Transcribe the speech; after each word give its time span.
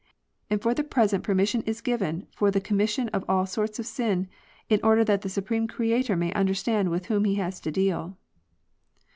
And 0.49 0.59
for 0.59 0.73
the 0.73 0.83
present 0.83 1.23
permission 1.23 1.61
is 1.67 1.79
given 1.79 2.25
for 2.35 2.49
the 2.49 2.59
commission 2.59 3.07
of 3.09 3.23
all 3.29 3.45
sorts 3.45 3.77
of 3.77 3.85
sin, 3.85 4.29
in 4.67 4.79
order 4.81 5.03
that 5.03 5.21
the 5.21 5.29
Supreme 5.29 5.67
Creator 5.67 6.15
may 6.15 6.33
understand 6.33 6.89
with 6.89 7.05
whom 7.05 7.23
he 7.23 7.35
has 7.35 7.59
to 7.59 7.69
deal. 7.71 8.17